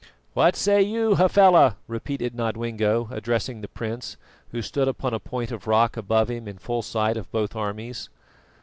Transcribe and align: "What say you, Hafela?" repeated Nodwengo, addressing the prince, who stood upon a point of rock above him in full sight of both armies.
"What 0.33 0.55
say 0.55 0.81
you, 0.81 1.13
Hafela?" 1.13 1.75
repeated 1.87 2.33
Nodwengo, 2.33 3.07
addressing 3.11 3.61
the 3.61 3.67
prince, 3.67 4.17
who 4.49 4.63
stood 4.63 4.87
upon 4.87 5.13
a 5.13 5.19
point 5.19 5.51
of 5.51 5.67
rock 5.67 5.95
above 5.95 6.31
him 6.31 6.47
in 6.47 6.57
full 6.57 6.81
sight 6.81 7.17
of 7.17 7.31
both 7.31 7.55
armies. 7.55 8.09